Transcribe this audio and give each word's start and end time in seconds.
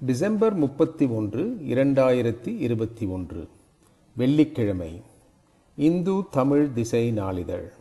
December 0.00 0.54
முப்பத்தி 0.54 1.06
ஒன்று 1.06 1.56
இரண்டாயிரத்தி 1.68 2.58
இருபத்தி 2.58 3.06
ஒன்று. 3.06 3.48
வெள்ளிக்கிழமை 4.16 5.02
இந்து 5.76 6.22
தமிழ் 6.30 6.72
திசை 6.72 7.10
நாளிதழ். 7.10 7.72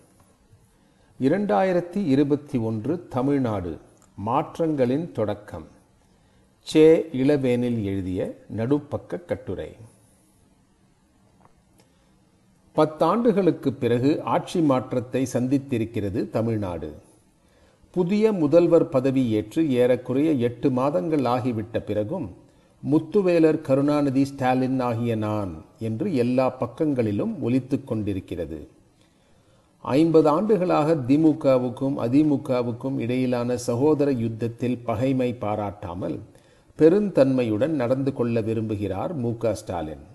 இரண்டாயிரத்தி 1.19 2.05
இருபத்தி 2.05 2.57
ஒன்று 2.57 3.07
தமிழ்நாடு 3.07 3.77
மாற்றங்களின் 4.25 5.11
தொடக்கம். 5.11 5.67
சே 6.59 7.09
இளவேனில் 7.11 7.83
எழுதிய 7.83 8.43
நடுப்பக்க 8.57 9.25
கட்டுரை. 9.25 9.75
பத்தாண்டுகளுக்குப் 12.75 13.77
பிறகு 13.79 14.21
ஆட்சி 14.23 14.61
மாற்றத்தை 14.61 15.27
சந்தித்திருக்கிறது 15.33 16.29
தமிழ்நாடு. 16.29 16.95
புதிய 17.97 18.31
முதல்வர் 18.41 18.89
பதவி 18.95 19.21
ஏற்று 19.37 19.61
ஏறக்குறைய 19.81 20.31
எட்டு 20.47 20.67
மாதங்கள் 20.77 21.23
ஆகிவிட்ட 21.33 21.77
பிறகும் 21.85 22.25
முத்துவேலர் 22.83 23.59
கருணாநிதி 23.67 24.23
ஸ்டாலின் 24.31 24.81
ஆகிய 24.87 25.13
நான் 25.23 25.53
என்று 25.87 26.07
எல்லா 26.23 26.47
பக்கங்களிலும் 26.59 27.33
ஒலித்துக் 27.41 27.87
கொண்டிருக்கிறது. 27.89 28.59
ஐம்பது 29.85 30.29
ஆண்டுகளாக 30.29 30.95
திமுகவுக்கும் 31.09 31.97
அதிமுகவுக்கும் 32.05 32.99
இடையிலான 33.05 33.57
சகோதர 33.67 34.11
யுத்தத்தில் 34.23 34.77
பகைமை 34.89 35.29
பாராட்டாமல் 35.45 36.17
பெருந்தன்மையுடன் 36.79 37.75
நடந்து 37.81 38.13
கொள்ள 38.13 38.41
விரும்புகிறார் 38.41 39.15
மு 39.23 39.33
ஸ்டாலின். 39.61 40.05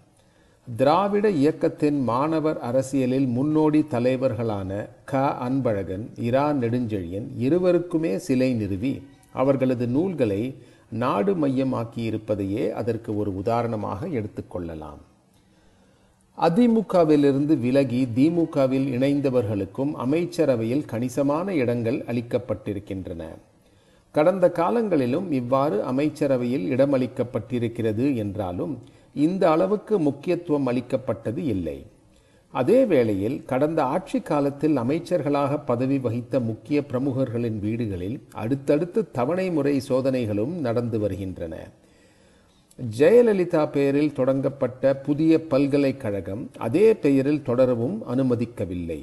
திராவிட 0.68 1.30
இயக்கத்தின் 1.30 2.02
மாணவர் 2.02 2.58
அரசியலில் 2.58 3.26
முன்னோடி 3.26 3.80
தலைவர்களான 3.90 4.70
க. 5.04 5.22
அன்பழகன் 5.48 6.04
இரா. 6.16 6.44
நெடுஞ்செழியன் 6.52 7.26
இருவருக்குமே 7.38 8.12
சிலை 8.16 8.54
நிறுவி 8.54 8.92
அவர்களது 9.32 9.86
நூல்களை 9.86 10.42
நாடு 10.92 11.34
மையமாக்கியிருப்பதையே 11.34 12.64
அதற்கு 12.70 13.16
ஒரு 13.16 13.36
உதாரணமாக 13.36 14.08
எடுத்துக்கொள்ளலாம் 14.08 15.00
அதிமுகவிலிருந்து 16.38 17.54
விலகி 17.58 18.08
திமுகவில் 18.14 18.88
இணைந்தவர்களுக்கும் 18.96 19.92
அமைச்சரவையில் 20.04 20.84
கணிசமான 20.84 21.54
இடங்கள் 21.54 21.98
அளிக்கப்பட்டிருக்கின்றன. 22.10 23.22
கடந்த 24.14 24.46
காலங்களிலும் 24.52 25.32
இவ்வாறு 25.32 25.84
அமைச்சரவையில் 25.84 26.66
இடமளிக்கப்பட்டிருக்கிறது 26.76 28.06
என்றாலும் 28.14 28.74
இந்த 29.14 29.50
அளவுக்கு 29.50 29.98
முக்கியத்துவம் 29.98 30.66
அளிக்கப்பட்டது 30.66 31.44
இல்லை. 31.44 31.86
அதே 32.50 32.84
வேளையில் 32.84 33.44
கடந்த 33.44 33.84
ஆட்சி 33.84 34.20
காலத்தில் 34.20 34.76
அமைச்சர்களாக 34.76 35.58
பதவி 35.64 35.98
வகித்த 35.98 36.40
முக்கிய 36.40 36.78
பிரமுகர்களின் 36.82 37.58
வீடுகளில் 37.60 38.18
அடுத்தடுத்து 38.32 39.10
தவணை 39.10 39.50
முறை 39.50 39.82
சோதனைகளும் 39.88 40.54
நடந்து 40.66 40.98
வருகின்றன. 40.98 41.54
ஜெயலலிதா 42.98 43.62
பெயரில் 43.70 44.12
தொடங்கப்பட்ட 44.12 44.94
புதிய 44.96 45.40
பல்கலைக்கழகம் 45.40 46.50
அதே 46.58 46.94
பெயரில் 46.94 47.42
தொடரவும் 47.42 48.02
அனுமதிக்கவில்லை. 48.14 49.00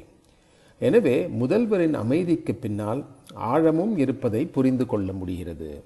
எனவே 0.80 1.28
முதல்வரின் 1.42 1.94
அமைதிக்கு 1.94 2.56
பின்னால் 2.56 3.06
ஆழமும் 3.34 3.98
இருப்பதை 3.98 4.46
புரிந்து 4.46 4.86
கொள்ள 4.86 5.14
முடிகிறது. 5.14 5.84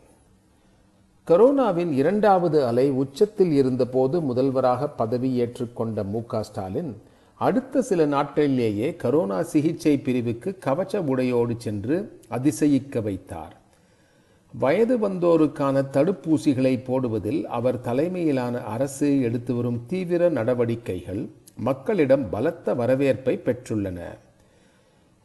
கரோனாவின் 1.28 1.92
இரண்டாவது 1.92 2.66
அலை 2.66 2.90
உச்சத்தில் 2.92 3.52
இருந்தபோது 3.52 4.22
முதல்வராக 4.22 4.88
பதவி 4.90 5.30
ஏற்றுக்கொண்ட 5.42 6.04
மு 6.06 6.22
ஸ்டாலின் 6.42 6.90
அடுத்த 7.36 7.82
சில 7.82 8.06
நாட்களிலேயே 8.06 8.88
கரோனா 9.04 9.38
சிகிச்சை 9.42 9.98
பிரிவுக்கு 9.98 10.58
கவச்ச 10.66 10.98
உடையோடு 10.98 11.56
சென்று 11.58 12.20
அதிசயிக்க 12.30 13.02
வைத்தார். 13.02 13.54
வயது 14.54 14.98
வந்தோருக்கான 14.98 15.84
தடுப்பூசிகளை 15.94 16.74
போடுவதில் 16.88 17.44
அவர் 17.44 17.82
தலைமையிலான 17.82 18.62
அரசு 18.62 19.22
எடுத்து 19.22 19.56
வரும் 19.56 19.80
தீவிர 19.88 20.30
நடவடிக்கைகள் 20.30 21.30
மக்களிடம் 21.56 22.30
பலத்த 22.30 22.74
வரவேற்பை 22.74 23.42
பெற்றுள்ளன. 23.46 24.00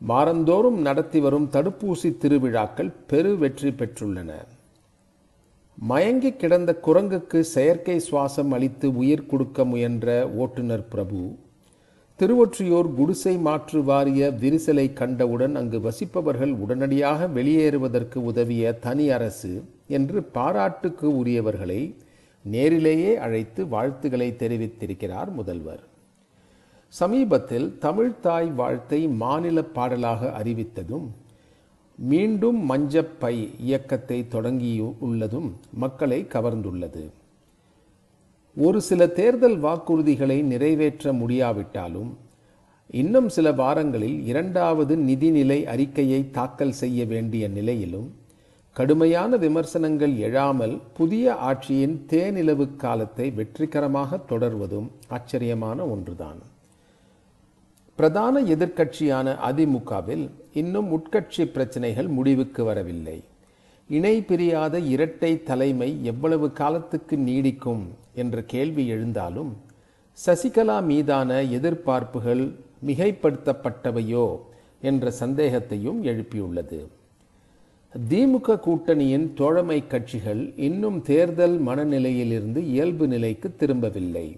வாரந்தோறும் 0.00 0.78
நடத்தி 0.80 1.20
வரும் 1.20 1.50
தடுப்பூசி 1.52 2.18
திருவிழாக்கள் 2.18 2.92
பெரு 3.06 3.38
வெற்றி 3.38 3.70
பெற்றுள்ளன. 3.70 4.30
மயங்கி 5.78 6.30
கிடந்த 6.36 6.78
குரங்குக்கு 6.82 7.40
செயற்கை 7.40 8.00
சுவாசம் 8.10 8.50
அளித்து 8.50 8.96
உயிர் 8.96 9.26
கொடுக்க 9.26 9.64
முயன்ற 9.64 10.28
ஓட்டுநர் 10.36 10.88
பிரபு 10.88 11.36
திருவொற்றியூர் 12.18 12.88
குடிசை 12.94 13.38
மாற்று 13.38 13.84
வாரிய 13.84 14.30
விரிசலை 14.30 14.92
கண்டவுடன் 14.92 15.56
அங்கு 15.56 15.78
வசிப்பவர்கள் 15.78 16.54
உடனடியாக 16.56 17.26
வெளியேறுவதற்கு 17.26 18.24
உதவிய 18.24 18.72
தனி 18.78 19.10
அரசு 19.10 19.64
என்று 19.88 20.22
பாராட்டுக்கு 20.22 21.16
உரியவர்களை 21.16 21.94
நேரிலேயே 22.42 23.16
அழைத்து 23.16 23.68
வாழ்த்துக்களை 23.68 24.34
தெரிவித்திருக்கிறார் 24.38 25.30
முதல்வர். 25.30 25.82
சமீபத்தில் 26.88 27.78
தமிழ்தாய் 27.80 28.50
வாழ்த்தை 28.58 29.14
மாநில 29.14 29.62
பாடலாக 29.62 30.42
அறிவித்ததும் 30.42 31.08
மீண்டும் 31.98 32.70
மஞ்சப்பை 32.70 33.48
இயக்கத்தை 33.58 34.28
தொடங்கி 34.28 34.80
உள்ளதும் 34.98 35.56
மக்களை 35.72 36.24
கவர்ந்துள்ளது. 36.24 37.10
ஒரு 38.56 38.80
சில 38.80 39.06
தேர்தல் 39.06 39.62
வாக்குறுதிகளை 39.62 40.42
நிறைவேற்ற 40.42 41.12
முடியாவிட்டாலும் 41.12 42.16
இன்னும் 42.90 43.28
சில 43.28 43.52
வாரங்களில் 43.52 44.26
இரண்டாவது 44.26 44.96
நிதிநிலை 44.96 45.64
அறிக்கையை 45.64 46.30
தாக்கல் 46.30 46.72
செய்ய 46.72 47.04
வேண்டிய 47.04 47.48
நிலையிலும் 47.48 48.14
கடுமையான 48.72 49.36
விமர்சனங்கள் 49.36 50.14
எழாமல் 50.16 50.80
புதிய 50.94 51.32
ஆட்சியின் 51.32 51.96
தேனிலவு 52.08 52.76
காலத்தை 52.76 53.30
வெற்றிகரமாக 53.30 54.20
தொடர்வதும் 54.28 54.88
ஆச்சரியமான 55.08 55.86
ஒன்றுதான். 55.86 56.38
பிரதான 57.98 58.40
எதிர்க்கட்சியான 58.42 59.28
அதிமுகவில் 59.48 60.30
இன்னும் 60.52 60.88
உட்கட்சி 60.96 61.44
பிரச்சனைகள் 61.44 62.08
முடிவுக்கு 62.08 62.64
வரவில்லை. 62.64 63.16
இணை 63.88 64.12
பிரியாத 64.20 64.78
இரட்டை 64.78 65.42
தலைமை 65.42 65.88
எவ்வளவு 66.02 66.52
காலத்துக்கு 66.52 67.16
நீடிக்கும் 67.16 67.82
என்ற 68.14 68.42
கேள்வி 68.42 68.84
எழுந்தாலும் 68.92 69.50
சசிகலா 70.26 70.78
மீதான 70.82 71.42
எதிர்பார்ப்புகள் 71.42 72.44
மிகைப்படுத்தப்பட்டவையோ 72.86 74.26
என்ற 74.80 75.12
சந்தேகத்தையும் 75.20 76.00
எழுப்பியுள்ளது. 76.04 76.80
திமுக 78.10 78.60
கூட்டணியின் 78.60 79.28
தோழமை 79.34 79.86
கட்சிகள் 79.86 80.52
இன்னும் 80.56 81.02
தேர்தல் 81.02 81.66
மனநிலையிலிருந்து 81.66 82.62
இயல்பு 82.74 83.06
நிலைக்கு 83.06 83.50
திரும்பவில்லை. 83.56 84.28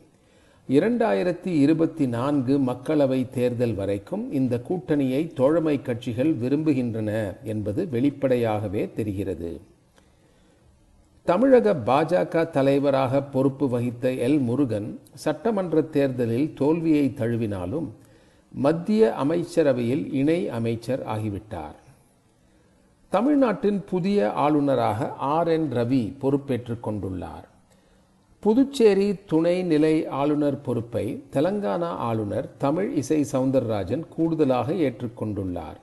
இரண்டாயிரத்தி 0.70 1.46
இருபத்தி 1.46 2.06
நான்கு 2.06 2.58
மக்களவை 2.58 3.28
தேர்தல் 3.28 3.74
வரைக்கும் 3.74 4.32
இந்த 4.32 4.60
கூட்டணியை 4.68 5.32
தோழமை 5.32 5.82
கட்சிகள் 5.82 6.34
விரும்புகின்றன 6.34 7.36
என்பது 7.42 7.88
வெளிப்படையாகவே 7.88 8.90
தெரிகிறது. 8.96 9.60
தமிழக 11.24 11.74
பாஜக 11.74 12.50
தலைவராக 12.50 13.22
பொறுப்பு 13.22 13.68
வகித்த 13.68 14.10
எல். 14.10 14.40
முருகன் 14.40 15.00
சட்டமன்ற 15.14 15.80
தேர்தலில் 15.80 16.52
தோல்வியை 16.54 17.14
தழுவினாலும் 17.16 17.88
மத்திய 18.52 19.14
அமைச்சரவையில் 19.14 20.12
இணை 20.12 20.48
அமைச்சர் 20.48 21.06
ஆகிவிட்டார். 21.06 21.78
தமிழ்நாட்டின் 23.08 23.84
புதிய 23.84 24.32
ஆளுநராக 24.32 25.08
ஆர். 25.08 25.48
என். 25.48 25.72
ரவி 25.72 26.12
பொறுப்பேற்றுக் 26.18 26.88
கொண்டுள்ளார். 26.88 27.48
புதுச்சேரி 28.44 29.16
துணை 29.26 29.62
நிலை 29.62 30.06
ஆளுநர் 30.06 30.60
பொறுப்பை 30.60 31.24
தெலங்கானா 31.32 31.90
ஆளுநர் 32.08 32.46
தமிழ் 32.58 32.92
இசை 32.94 33.24
சவுந்தரராஜன் 33.32 34.04
கூடுதலாக 34.08 34.72
ஏற்றுக்கொண்டுள்ளார். 34.72 35.78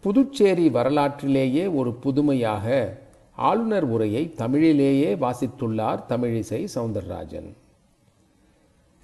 புதுச்சேரி 0.00 0.68
வரலாற்றிலேயே 0.68 1.66
ஒரு 1.66 1.92
புதுமையாக 1.92 2.98
ஆளுநர் 3.36 3.84
உரையை 3.84 4.32
தமிழிலேயே 4.36 5.10
வாசித்துள்ளார் 5.14 6.00
தமிழிசை 6.08 6.68
சவுந்தரராஜன். 6.74 7.50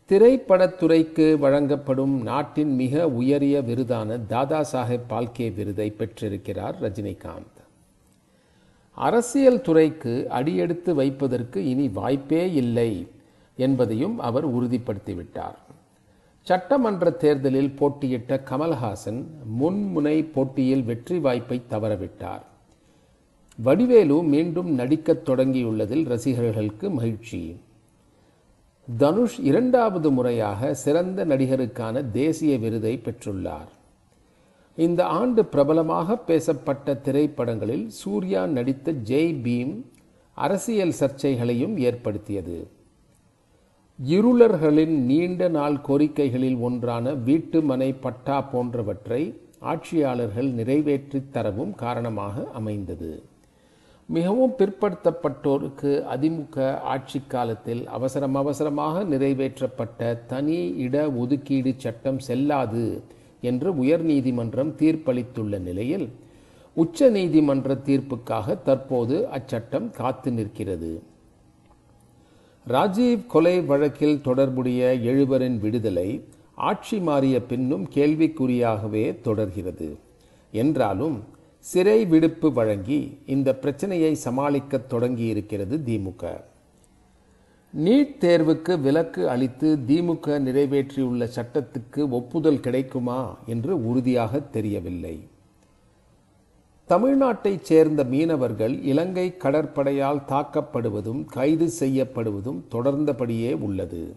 திரைப்படத்துறைக்கு 0.09 1.39
வழங்கப்படும் 1.39 2.23
நாட்டின் 2.23 2.75
மிக 2.75 3.09
உயரிய 3.09 3.63
விருதான 3.67 4.27
தாதா 4.27 4.65
சாஹேப் 4.73 5.09
பால்கே 5.09 5.55
விருதை 5.55 5.91
பெற்றிருக்கிறார் 5.91 6.77
ரஜினிகாந்த். 6.83 7.54
அரசியல் 8.95 9.61
துறைக்கு 9.61 10.27
அடியெடுத்து 10.29 10.95
வைப்பதற்கு 10.95 11.65
இனி 11.65 11.89
வாய்ப்பே 11.89 12.53
இல்லை 12.53 13.07
என்பதையும் 13.57 14.19
அவர் 14.19 14.55
உறுதிப்படுத்திவிட்டார். 14.55 15.59
சட்டமன்ற 16.43 17.11
தேர்தலில் 17.11 17.71
போட்டியிட்ட 17.71 18.43
கமல்ஹாசன் 18.51 19.25
முன்முனை 19.61 20.33
போட்டியில் 20.33 20.83
வெற்றி 20.83 21.19
வாய்ப்பை 21.19 21.63
தவறவிட்டார். 21.71 22.43
வடிவேலு 23.57 24.23
மீண்டும் 24.23 24.71
நடிக்கத் 24.75 25.29
தொடங்கியுள்ளதில் 25.29 26.05
ரசிகர்களுக்கு 26.05 26.91
மகிழ்ச்சி. 26.91 27.61
தனுஷ் 28.99 29.41
இரண்டாவது 29.41 30.11
முறையாக 30.11 30.75
சிறந்த 30.75 31.27
நடிகருக்கான 31.27 32.11
தேசிய 32.11 32.59
விருதை 32.59 33.01
பெற்றுள்ளார். 33.05 33.71
இந்த 34.77 35.07
ஆண்டு 35.07 35.45
பிரபலமாக 35.45 36.17
பேசப்பட்ட 36.17 36.95
திரைப்படங்களில் 36.95 37.91
சூர்யா 37.91 38.47
நடித்த 38.47 38.93
ஜெய் 38.93 39.35
பீம் 39.45 39.75
அரசியல் 40.37 40.95
சர்ச்சைகளையும் 41.01 41.77
ஏற்படுத்தியது. 41.77 42.71
இருளர்களின் 43.99 44.97
நீண்ட 45.05 45.49
நாள் 45.49 45.77
கோரிக்கைகளில் 45.89 46.59
ஒன்றான 46.59 47.15
வீட்டு 47.15 47.63
மனை 47.63 47.93
பட்டா 47.95 48.41
போன்றவற்றை 48.41 49.23
ஆட்சியாளர்கள் 49.61 50.51
நிறைவேற்றித் 50.53 51.33
தரவும் 51.33 51.75
காரணமாக 51.75 52.47
அமைந்தது. 52.53 53.23
மிகவும் 54.07 54.55
பிற்படுத்தப்பட்டோருக்கு 54.59 55.93
அதிமுக 56.15 56.81
ஆட்சி 56.81 57.21
காலத்தில் 57.29 57.89
அவசரம் 57.89 58.35
அவசரமாக 58.35 59.05
நிறைவேற்றப்பட்ட 59.05 60.27
தனி 60.27 60.75
இட 60.77 61.11
ஒதுக்கீடு 61.11 61.75
சட்டம் 61.77 62.19
செல்லாது 62.19 63.05
என்று 63.51 63.71
உயர்நீதிமன்றம் 63.85 64.73
தீர்ப்பளித்துள்ள 64.81 65.59
நிலையில் 65.69 66.07
உச்ச 66.83 67.09
நீதிமன்ற 67.17 67.75
தீர்ப்புக்காக 67.89 68.57
தற்போது 68.69 69.17
அச்சட்டம் 69.39 69.89
காத்து 69.99 70.31
நிற்கிறது. 70.39 70.93
ராஜீவ் 72.67 73.27
கொலை 73.27 73.57
வழக்கில் 73.71 74.17
தொடர்புடைய 74.29 74.81
எழுவரின் 75.11 75.59
விடுதலை 75.65 76.09
ஆட்சி 76.71 76.99
மாறிய 77.09 77.37
பின்னும் 77.51 77.85
கேள்விக்குறியாகவே 77.95 79.05
தொடர்கிறது. 79.27 79.89
என்றாலும் 80.63 81.17
சிறை 81.73 81.99
விடுப்பு 82.13 82.49
வழங்கி 82.59 82.99
இந்த 83.35 83.49
பிரச்சனையை 83.63 84.13
சமாளிக்க 84.25 84.81
தொடங்கியிருக்கிறது 84.91 85.77
திமுக 85.89 86.23
நீட் 87.77 88.17
தேர்வுக்கு 88.21 88.81
விலக்கு 88.81 89.29
அளித்து 89.29 89.79
திமுக 89.87 90.39
நிறைவேற்றியுள்ள 90.41 91.29
சட்டத்துக்கு 91.37 92.09
ஒப்புதல் 92.09 92.61
கிடைக்குமா 92.61 93.39
என்று 93.47 93.87
உறுதியாக 93.87 94.41
தெரியவில்லை. 94.41 95.29
தமிழ்நாட்டைச் 96.89 97.61
சேர்ந்த 97.61 98.05
மீனவர்கள் 98.05 98.83
இலங்கை 98.83 99.35
கடற்படையால் 99.39 100.23
தாக்கப்படுவதும் 100.29 101.25
கைது 101.25 101.71
செய்யப்படுவதும் 101.81 102.63
தொடர்ந்தபடியே 102.71 103.55
உள்ளது. 103.61 104.17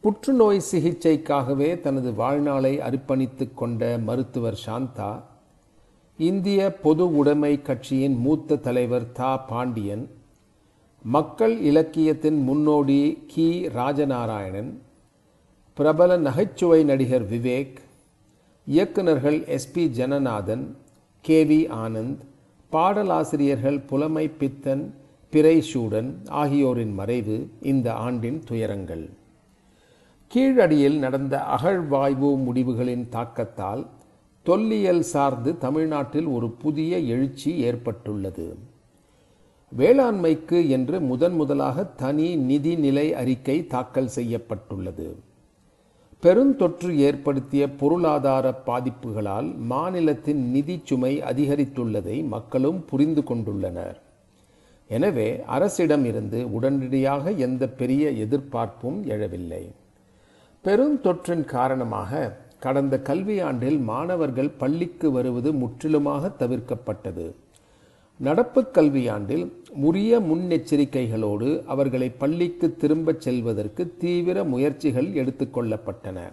புற்றுநோய் 0.00 0.62
சிகிச்சைக்காகவே 0.72 1.80
தனது 1.80 2.14
வாழ்நாளை 2.14 2.78
அர்ப்பணித்துக் 2.78 3.54
கொண்ட 3.54 3.98
மருத்துவர் 3.98 4.60
சாந்தா 4.66 5.22
இந்திய 6.18 6.74
பொது 6.74 7.16
உடைமை 7.16 7.62
கட்சியின் 7.62 8.16
மூத்த 8.16 8.56
தலைவர் 8.56 9.12
தா. 9.12 9.36
பாண்டியன் 9.36 10.10
மக்கள் 11.04 11.58
இலக்கியத்தின் 11.58 12.42
முன்னோடி 12.42 13.24
கி. 13.26 13.68
ராஜநாராயணன் 13.68 14.78
பிரபல 15.74 16.16
நகைச்சுவை 16.16 16.84
நடிகர் 16.84 17.30
விவேக் 17.30 17.74
இயக்குநர்கள் 18.66 19.40
SP 19.40 19.86
Jananathan 19.86 20.76
K. 21.20 21.44
We. 21.44 21.70
Anand 21.70 22.18
பாடலாசிரியர்கள் 22.72 23.86
புலமை 23.86 24.28
பித்தன் 24.28 24.94
பிறை 25.30 25.62
சூடன் 25.74 26.14
ஆகியோரின் 26.28 26.94
மறைவு 26.94 27.50
இந்த 27.62 27.94
ஆண்டின் 27.94 28.42
துயரங்கள். 28.44 29.10
கீழடியில் 30.34 30.98
நடந்த 30.98 31.36
அகழ்வாய்வு 31.36 32.36
முடிவுகளின் 32.36 33.08
தாக்கத்தால் 33.08 33.86
தொல்லியல் 34.42 35.02
சார்ந்து 35.02 35.58
தமிழ்நாட்டில் 35.58 36.26
ஒரு 36.26 36.50
புதிய 36.50 36.98
எழுச்சி 36.98 37.56
ஏற்பட்டுள்ளது. 37.56 38.70
வேளாண்மைக்கு 39.78 40.68
என்று 40.68 41.00
முதன் 41.00 41.32
முதலாக 41.32 41.84
தனி 41.84 42.36
நிதிநிலை 42.36 43.10
அறிக்கை 43.10 43.66
தாக்கல் 43.66 44.10
செய்யப்பட்டுள்ளது. 44.16 45.06
பெருந்தொற்று 46.22 46.90
ஏற்படுத்திய 46.96 47.70
பொருளாதார 47.70 48.62
பாதிப்புகளால் 48.66 49.48
மாநிலத்தின் 49.56 50.50
நிதி 50.50 50.80
சுமை 50.84 51.20
அதிகரித்துள்ளதை 51.20 52.24
மக்களும் 52.24 52.84
புரிந்து 52.84 53.22
கொண்டுள்ளனர். 53.22 53.96
எனவே 54.88 55.42
அரசிடம் 55.46 56.04
இருந்து 56.04 56.52
உடனடியாக 56.52 57.30
எந்த 57.30 57.68
பெரிய 57.68 58.10
எதிர்பார்ப்பும் 58.10 58.98
எழவில்லை. 59.06 59.64
பெருந்தொற்றின் 60.64 61.44
காரணமாக 61.44 62.40
கடந்த 62.58 63.00
கல்வியாண்டில் 63.04 63.80
மாணவர்கள் 63.82 64.50
பள்ளிக்கு 64.50 65.10
வருவது 65.12 65.52
முற்றிலுமாக 65.52 66.30
தவிர்க்கப்பட்டது. 66.38 67.26
நடப்பு 68.18 68.64
கல்வியாண்டில் 68.72 69.52
உரிய 69.74 70.20
முன்னெச்சரிக்கைகளோடு 70.20 71.64
அவர்களை 71.66 72.10
பள்ளிக்கு 72.10 72.76
திரும்பச் 72.76 73.20
செல்வதற்கு 73.20 73.96
தீவிர 73.98 74.44
முயற்சிகள் 74.44 75.06
எடுத்துக்கொள்ளப்பட்டன 75.06 76.32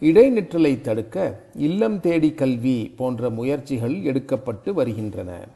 இடைநிற்றலை 0.00 0.80
தடுக்க 0.80 1.40
இல்லம் 1.54 2.00
தேடி 2.00 2.32
கல்வி 2.32 2.92
போன்ற 2.96 3.30
முயற்சிகள் 3.30 3.96
எடுக்கப்பட்டு 4.02 4.72
வருகின்றன. 4.72 5.48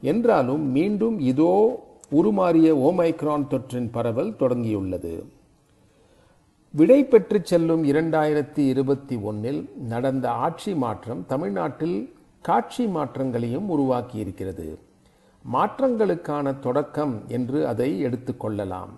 என்றாலும் 0.00 0.70
மீண்டும் 0.70 1.20
இதோ 1.20 1.84
உருமாறிய 2.12 2.74
ஓமைக்ரான் 2.88 3.46
தொற்றின் 3.50 3.88
பரவல் 3.92 4.34
தொடங்கியுள்ளது. 4.38 5.24
விடை 6.70 7.04
பெற்று 7.04 7.40
செல்லும் 7.42 7.84
இரண்டாயிரத்தி 7.84 8.58
இருபத்தி 8.58 9.16
ஒன்னில் 9.16 9.68
நடந்த 9.78 10.30
ஆட்சி 10.30 10.74
மாற்றம் 10.74 11.24
தமிழ்நாட்டில் 11.26 12.14
காட்சி 12.42 12.86
மாற்றங்களையும் 12.86 13.68
உருவாக்கியிருக்கிறது. 13.76 14.66
மாற்றங்களுக்கான 15.52 16.60
தொடக்கம் 16.60 17.22
என்று 17.28 17.66
அதை 17.66 18.04
எடுத்துக்கொள்ளலாம் 18.04 18.92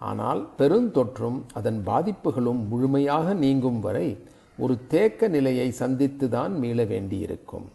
ஆனால் 0.00 0.48
பெருந்தொற்றும் 0.58 1.38
அதன் 1.52 1.82
பாதிப்புகளும் 1.86 2.68
முழுமையாக 2.68 3.34
நீங்கும் 3.34 3.80
வரை 3.80 4.18
ஒரு 4.58 4.78
தேக்க 4.88 5.28
நிலையை 5.28 5.74
சந்தித்துதான் 5.78 6.48
மீள 6.48 6.84
வேண்டியிருக்கும். 6.84 7.66